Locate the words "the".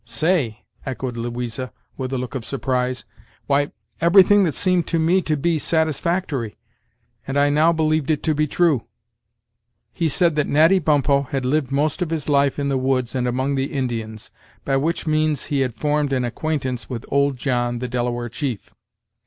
12.67-12.79, 13.53-13.71, 17.77-17.87